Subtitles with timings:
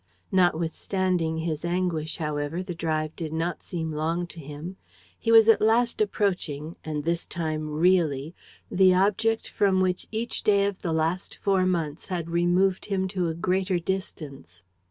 [0.31, 4.77] Notwithstanding his anguish, however, the drive did not seem long to him.
[5.19, 8.33] He was at last approaching and this time really
[8.71, 13.27] the object from which each day of the last four months had removed him to
[13.27, 14.63] a greater distance.